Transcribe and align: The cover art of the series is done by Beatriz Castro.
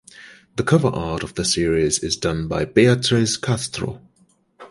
The 0.55 0.63
cover 0.63 0.87
art 0.87 1.21
of 1.21 1.35
the 1.35 1.45
series 1.45 1.99
is 1.99 2.15
done 2.17 2.47
by 2.47 2.65
Beatriz 2.65 3.37
Castro. 3.37 4.01